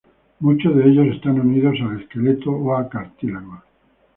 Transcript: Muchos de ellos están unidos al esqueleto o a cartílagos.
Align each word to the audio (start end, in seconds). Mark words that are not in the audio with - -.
Muchos 0.39 0.75
de 0.75 0.89
ellos 0.89 1.15
están 1.15 1.39
unidos 1.39 1.75
al 1.83 2.01
esqueleto 2.01 2.49
o 2.49 2.75
a 2.75 2.89
cartílagos. 2.89 3.61